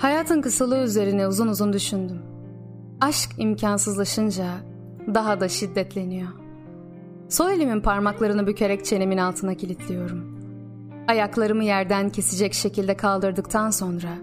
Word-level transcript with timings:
Hayatın 0.00 0.42
kısalığı 0.42 0.82
üzerine 0.82 1.26
uzun 1.26 1.48
uzun 1.48 1.72
düşündüm. 1.72 2.22
Aşk 3.00 3.30
imkansızlaşınca 3.38 4.44
daha 5.14 5.40
da 5.40 5.48
şiddetleniyor. 5.48 6.28
Sol 7.28 7.50
elimin 7.50 7.80
parmaklarını 7.80 8.46
bükerek 8.46 8.84
çenemin 8.84 9.18
altına 9.18 9.54
kilitliyorum. 9.54 10.40
Ayaklarımı 11.08 11.64
yerden 11.64 12.10
kesecek 12.10 12.54
şekilde 12.54 12.96
kaldırdıktan 12.96 13.70
sonra 13.70 14.18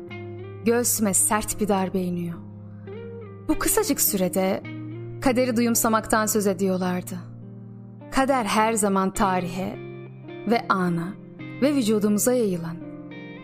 göğsüme 0.66 1.13
sert 1.13 1.62
bir 1.62 1.67
darbe 1.67 2.00
iniyor. 2.00 2.38
Bu 3.48 3.59
kısacık 3.59 4.02
sürede 4.02 4.64
kaderi 5.22 5.58
duyumsamaktan 5.58 6.25
söz 6.25 6.48
ediyorlardı. 6.48 7.16
Kader 8.12 8.45
her 8.45 8.73
zaman 8.73 9.14
tarihe 9.14 9.78
ve 10.48 10.66
ana 10.70 11.14
ve 11.62 11.75
vücudumuza 11.75 12.34
yayılan 12.34 12.78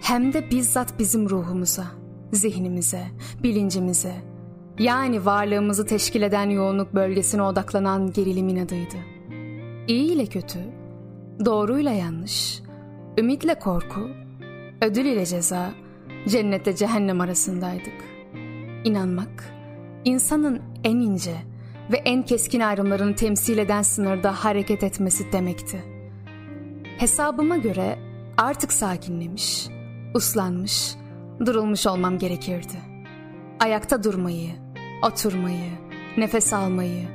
hem 0.02 0.34
de 0.34 0.52
bizzat 0.52 1.00
bizim 1.00 1.30
ruhumuza, 1.30 2.03
zihnimize, 2.34 3.04
bilincimize 3.44 4.14
yani 4.80 5.26
varlığımızı 5.26 5.86
teşkil 5.86 6.22
eden 6.22 6.50
yoğunluk 6.50 6.94
bölgesine 6.94 7.42
odaklanan 7.42 8.12
gerilimin 8.14 8.66
adıydı. 8.66 8.98
İyi 9.88 10.14
ile 10.14 10.26
kötü, 10.26 10.60
doğruyla 11.46 11.92
yanlış, 11.92 12.62
ümitle 13.18 13.60
korku, 13.60 14.10
ödül 14.82 15.06
ile 15.06 15.26
ceza, 15.26 15.72
cennetle 16.28 16.76
cehennem 16.76 17.22
arasındaydık. 17.22 18.04
İnanmak, 18.84 19.54
insanın 20.06 20.62
en 20.84 20.96
ince 20.96 21.36
ve 21.92 21.98
en 21.98 22.24
keskin 22.24 22.60
ayrımlarını 22.60 23.16
temsil 23.16 23.58
eden 23.58 23.82
sınırda 23.82 24.32
hareket 24.32 24.84
etmesi 24.84 25.32
demekti. 25.32 25.84
Hesabıma 26.98 27.58
göre 27.58 28.00
artık 28.38 28.74
sakinlemiş, 28.74 29.68
uslanmış, 30.16 30.96
durulmuş 31.40 31.88
olmam 31.88 32.18
gerekirdi. 32.18 32.78
Ayakta 33.60 34.04
durmayı, 34.04 34.52
oturmayı, 35.04 35.72
nefes 36.18 36.54
almayı, 36.54 37.08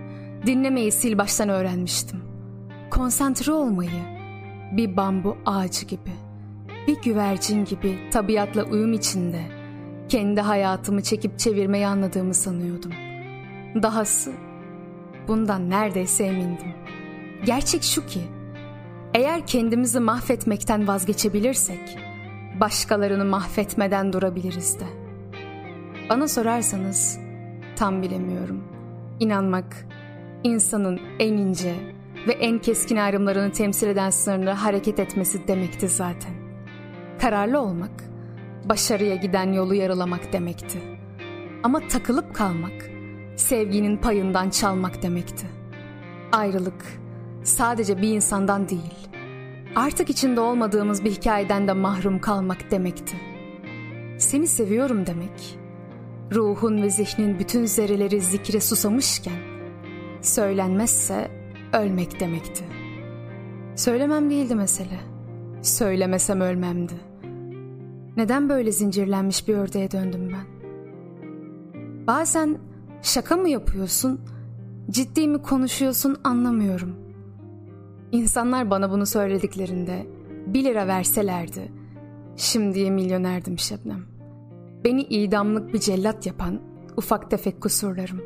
dinlemeyi 0.47 0.93
sil 0.99 1.15
baştan 1.19 1.49
öğrenmiştim. 1.49 2.23
Konsantre 2.91 3.53
olmayı, 3.53 4.19
bir 4.73 4.97
bambu 4.97 5.37
ağacı 5.47 5.87
gibi, 5.87 6.13
bir 6.87 7.03
güvercin 7.03 7.65
gibi 7.65 7.99
tabiatla 8.11 8.65
uyum 8.65 8.93
içinde, 8.93 9.41
kendi 10.09 10.41
hayatımı 10.41 11.03
çekip 11.03 11.39
çevirmeyi 11.39 11.87
anladığımı 11.87 12.35
sanıyordum. 12.35 12.93
Dahası, 13.83 14.33
bundan 15.29 15.71
neredeyse 15.71 16.25
emindim. 16.25 16.75
Gerçek 17.45 17.83
şu 17.83 18.07
ki, 18.07 18.21
eğer 19.15 19.47
kendimizi 19.47 20.01
mahvetmekten 20.01 20.89
vazgeçebilirsek, 20.89 21.99
başkalarını 22.61 23.25
mahvetmeden 23.25 24.13
durabiliriz 24.13 24.81
de. 24.81 24.85
Bana 26.11 26.29
sorarsanız 26.29 27.19
tam 27.77 28.03
bilemiyorum. 28.03 28.65
İnanmak, 29.21 29.87
insanın 30.45 31.01
en 31.19 31.33
ince 31.33 31.75
ve 32.29 32.33
en 32.33 32.59
keskin 32.59 32.97
ayrımlarını 32.97 33.53
temsil 33.53 33.87
eden 33.87 34.11
sınırla 34.11 34.65
hareket 34.65 34.99
etmesi 34.99 35.49
demekti 35.49 35.89
zaten. 35.89 36.33
Kararlı 37.21 37.61
olmak, 37.61 38.05
başarıya 38.65 39.15
giden 39.15 39.53
yolu 39.53 39.75
yarılamak 39.75 40.33
demekti. 40.33 40.79
Ama 41.63 41.89
takılıp 41.89 42.35
kalmak, 42.35 42.91
sevginin 43.37 43.97
payından 43.97 44.51
çalmak 44.51 45.03
demekti. 45.03 45.47
Ayrılık, 46.33 46.85
sadece 47.43 48.03
bir 48.03 48.09
insandan 48.09 48.69
değil, 48.69 49.08
artık 49.79 50.11
içinde 50.11 50.41
olmadığımız 50.41 51.05
bir 51.05 51.11
hikayeden 51.11 51.69
de 51.69 51.73
mahrum 51.73 52.19
kalmak 52.19 52.71
demekti. 52.71 53.17
Seni 54.19 54.47
seviyorum 54.47 55.07
demek, 55.07 55.59
ruhun 56.33 56.83
ve 56.83 56.91
zihnin 56.91 57.39
bütün 57.39 57.65
zerreleri 57.65 58.21
zikre 58.21 58.61
susamışken, 58.61 59.39
söylenmezse 60.23 61.31
ölmek 61.73 62.21
demekti. 62.21 62.65
Söylemem 63.77 64.31
değildi 64.31 64.55
mesele, 64.55 65.01
söylemesem 65.63 66.41
ölmemdi. 66.41 66.95
Neden 68.17 68.49
böyle 68.49 68.73
zincirlenmiş 68.73 69.49
bir 69.49 69.55
ördeğe 69.55 69.91
döndüm 69.91 70.33
ben? 70.33 70.47
Bazen 72.07 72.59
şaka 73.03 73.37
mı 73.37 73.49
yapıyorsun, 73.49 74.21
ciddi 74.91 75.29
mi 75.29 75.43
konuşuyorsun 75.43 76.17
anlamıyorum.'' 76.25 77.08
İnsanlar 78.13 78.71
bana 78.71 78.91
bunu 78.91 79.07
söylediklerinde 79.07 80.07
bir 80.47 80.65
lira 80.65 80.87
verselerdi 80.87 81.73
şimdiye 82.37 82.91
milyonerdim 82.91 83.59
Şebnem. 83.59 84.03
Beni 84.85 85.03
idamlık 85.03 85.75
bir 85.75 85.79
cellat 85.79 86.27
yapan 86.27 86.61
ufak 86.97 87.31
tefek 87.31 87.61
kusurlarım. 87.61 88.21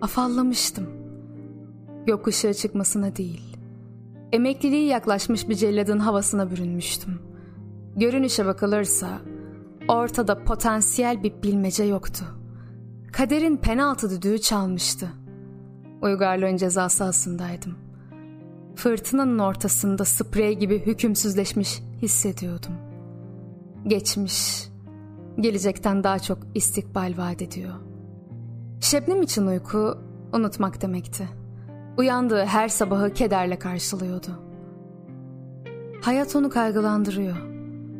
Afallamıştım. 0.00 0.86
Gökkuşağı 2.06 2.54
çıkmasına 2.54 3.16
değil. 3.16 3.56
Emekliliği 4.32 4.86
yaklaşmış 4.86 5.48
bir 5.48 5.54
celladın 5.54 5.98
havasına 5.98 6.50
bürünmüştüm. 6.50 7.18
Görünüşe 7.96 8.46
bakılırsa 8.46 9.08
ortada 9.88 10.44
potansiyel 10.44 11.22
bir 11.22 11.42
bilmece 11.42 11.84
yoktu. 11.84 12.24
Kaderin 13.12 13.56
penaltı 13.56 14.10
düdüğü 14.10 14.38
çalmıştı. 14.38 15.08
Uygarlığın 16.02 16.56
cezası 16.56 17.04
aslındaydım.'' 17.04 17.87
Fırtınanın 18.78 19.38
ortasında 19.38 20.04
sprey 20.04 20.54
gibi 20.54 20.86
hükümsüzleşmiş 20.86 21.82
hissediyordum. 22.02 22.72
Geçmiş, 23.86 24.68
gelecekten 25.40 26.04
daha 26.04 26.18
çok 26.18 26.38
istikbal 26.54 27.14
vaat 27.16 27.42
ediyor. 27.42 27.74
Şebnem 28.80 29.22
için 29.22 29.46
uyku 29.46 29.98
unutmak 30.32 30.82
demekti. 30.82 31.28
Uyandığı 31.96 32.44
her 32.44 32.68
sabahı 32.68 33.12
kederle 33.12 33.58
karşılıyordu. 33.58 34.42
Hayat 36.02 36.36
onu 36.36 36.50
kaygılandırıyor. 36.50 37.36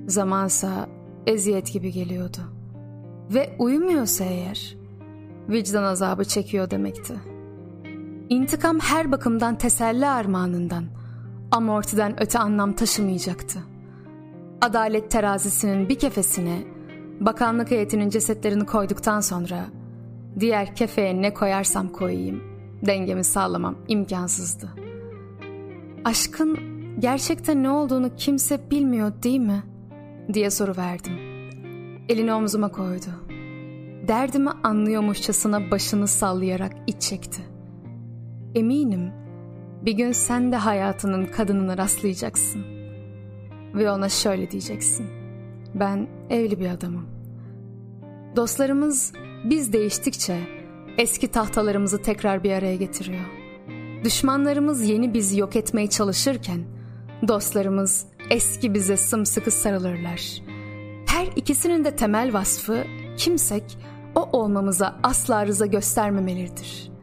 Zamansa 0.07 0.89
eziyet 1.27 1.73
gibi 1.73 1.93
geliyordu. 1.93 2.39
Ve 3.35 3.57
uyumuyorsa 3.59 4.25
eğer 4.25 4.77
vicdan 5.49 5.83
azabı 5.83 6.25
çekiyor 6.25 6.71
demekti.'' 6.71 7.38
İntikam 8.29 8.79
her 8.81 9.13
bakımdan 9.13 9.59
teselli 9.59 10.07
armağanından, 10.07 10.85
amortiden 11.51 12.23
öte 12.23 12.39
anlam 12.39 12.73
taşımayacaktı. 12.73 13.59
Adalet 14.61 15.11
terazisinin 15.11 15.89
bir 15.89 15.99
kefesine, 15.99 16.63
bakanlık 17.21 17.71
heyetinin 17.71 18.09
cesetlerini 18.09 18.67
koyduktan 18.67 19.21
sonra, 19.21 19.67
diğer 20.41 20.75
kefeye 20.75 21.23
ne 21.23 21.35
koyarsam 21.35 21.89
koyayım, 21.89 22.43
dengemi 22.87 23.25
sağlamam 23.25 23.77
imkansızdı. 23.89 24.69
Aşkın 26.05 26.59
gerçekten 26.99 27.63
ne 27.63 27.71
olduğunu 27.71 28.17
kimse 28.17 28.71
bilmiyor 28.71 29.13
değil 29.23 29.41
mi? 29.41 29.63
diye 30.33 30.51
soru 30.51 30.77
verdim. 30.77 31.13
Elini 32.09 32.33
omzuma 32.33 32.69
koydu. 32.69 33.11
Derdimi 34.09 34.51
anlıyormuşçasına 34.51 35.71
başını 35.71 36.09
sallayarak 36.09 36.73
iç 36.87 37.03
çekti. 37.03 37.58
Eminim 38.59 39.13
bir 39.83 39.93
gün 39.93 40.13
sen 40.13 40.53
de 40.53 40.57
hayatının 40.57 41.27
kadınına 41.27 41.79
rastlayacaksın. 41.79 42.65
Ve 43.75 43.91
ona 43.91 44.09
şöyle 44.09 44.51
diyeceksin. 44.51 45.07
Ben 45.75 46.09
evli 46.31 46.61
bir 46.61 46.71
adamım. 46.71 47.07
Dostlarımız 48.37 49.13
biz 49.45 49.73
değiştikçe 49.73 50.39
eski 50.99 51.29
tahtalarımızı 51.29 52.03
tekrar 52.03 52.45
bir 52.45 52.53
araya 52.53 52.77
getiriyor. 52.77 53.25
Düşmanlarımız 54.05 54.89
yeni 54.89 55.15
bizi 55.15 55.41
yok 55.41 55.57
etmeye 55.57 55.87
çalışırken 55.87 56.61
dostlarımız 57.29 58.07
eski 58.31 58.75
bize 58.75 58.97
sımsıkı 58.97 59.51
sarılırlar. 59.51 60.43
Her 61.07 61.27
ikisinin 61.37 61.85
de 61.85 61.97
temel 61.97 62.33
vasfı 62.33 62.85
kimsek 63.17 63.79
o 64.15 64.29
olmamıza 64.33 64.97
asla 65.03 65.47
rıza 65.47 65.67
göstermemelidir.'' 65.67 66.98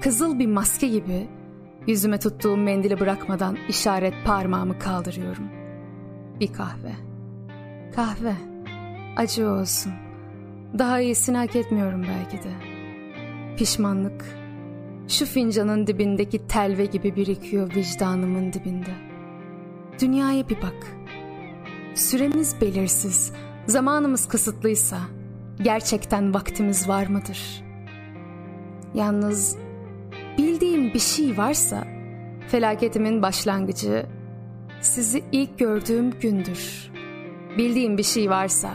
Kızıl 0.00 0.38
bir 0.38 0.46
maske 0.46 0.88
gibi 0.88 1.28
yüzüme 1.86 2.18
tuttuğum 2.18 2.56
mendili 2.56 3.00
bırakmadan 3.00 3.56
işaret 3.68 4.14
parmağımı 4.24 4.78
kaldırıyorum. 4.78 5.44
Bir 6.40 6.52
kahve. 6.52 6.92
Kahve. 7.94 8.34
Acı 9.16 9.50
olsun. 9.50 9.92
Daha 10.78 11.00
iyisini 11.00 11.36
hak 11.36 11.56
etmiyorum 11.56 12.02
belki 12.02 12.44
de. 12.44 12.52
Pişmanlık. 13.56 14.24
Şu 15.08 15.26
fincanın 15.26 15.86
dibindeki 15.86 16.46
telve 16.46 16.86
gibi 16.86 17.16
birikiyor 17.16 17.74
vicdanımın 17.74 18.52
dibinde. 18.52 18.94
Dünyaya 20.00 20.48
bir 20.48 20.56
bak. 20.56 20.96
Süremiz 21.94 22.60
belirsiz, 22.60 23.32
zamanımız 23.66 24.28
kısıtlıysa 24.28 24.98
gerçekten 25.62 26.34
vaktimiz 26.34 26.88
var 26.88 27.06
mıdır? 27.06 27.64
Yalnız 28.94 29.56
Bildiğim 30.38 30.94
bir 30.94 30.98
şey 30.98 31.36
varsa 31.36 31.84
felaketimin 32.48 33.22
başlangıcı 33.22 34.06
sizi 34.80 35.24
ilk 35.32 35.58
gördüğüm 35.58 36.10
gündür. 36.10 36.90
Bildiğim 37.58 37.98
bir 37.98 38.02
şey 38.02 38.30
varsa 38.30 38.70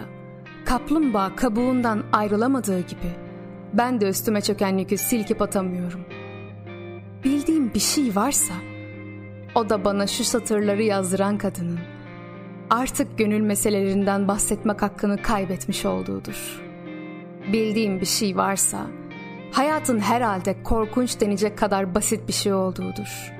kaplumbağa 0.66 1.36
kabuğundan 1.36 2.04
ayrılamadığı 2.14 2.80
gibi 2.80 3.12
ben 3.74 4.02
de 4.02 4.10
üstüme 4.10 4.42
çöken 4.42 4.78
yükü 4.78 4.98
silkip 4.98 5.42
atamıyorum. 5.42 6.06
Bildiğim 7.24 7.74
bir 7.74 7.80
şey 7.80 8.16
varsa 8.16 8.54
o 9.56 9.70
da 9.70 9.86
bana 9.86 10.08
şu 10.08 10.24
satırları 10.24 10.84
yazdıran 10.84 11.38
kadının 11.38 11.80
artık 12.70 13.18
gönül 13.18 13.42
meselelerinden 13.42 14.28
bahsetmek 14.28 14.82
hakkını 14.82 15.22
kaybetmiş 15.22 15.86
olduğudur. 15.86 16.62
Bildiğim 17.54 18.02
bir 18.02 18.06
şey 18.06 18.38
varsa 18.38 18.88
hayatın 19.54 20.00
herhalde 20.00 20.64
korkunç 20.64 21.22
denecek 21.22 21.58
kadar 21.58 21.96
basit 21.96 22.28
bir 22.28 22.34
şey 22.34 22.54
olduğudur. 22.54 23.34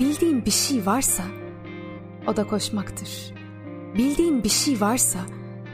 Bildiğim 0.00 0.44
bir 0.44 0.50
şey 0.50 0.86
varsa 0.86 1.22
o 2.26 2.36
da 2.36 2.46
koşmaktır. 2.46 3.34
Bildiğim 3.94 4.42
bir 4.44 4.48
şey 4.48 4.80
varsa 4.80 5.18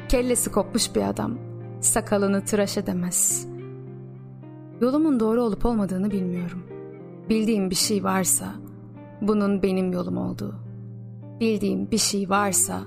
kellesi 0.08 0.50
kopmuş 0.50 0.94
bir 0.94 1.02
adam 1.02 1.38
sakalını 1.80 2.44
tıraş 2.44 2.78
edemez. 2.78 3.48
Yolumun 4.80 5.20
doğru 5.20 5.42
olup 5.42 5.66
olmadığını 5.66 6.10
bilmiyorum. 6.10 6.62
Bildiğim 7.28 7.70
bir 7.70 7.74
şey 7.74 8.04
varsa 8.04 8.54
bunun 9.20 9.62
benim 9.62 9.92
yolum 9.92 10.16
olduğu. 10.16 10.54
Bildiğim 11.40 11.90
bir 11.90 11.98
şey 11.98 12.30
varsa 12.30 12.80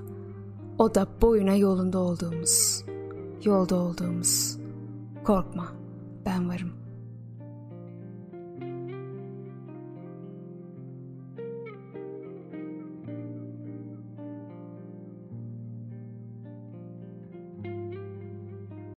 o 0.77 0.95
da 0.95 1.07
boyuna 1.21 1.55
yolunda 1.55 1.99
olduğumuz, 1.99 2.85
yolda 3.43 3.75
olduğumuz. 3.75 4.57
Korkma, 5.23 5.78
ben 6.29 6.49
varım.'' 6.49 6.78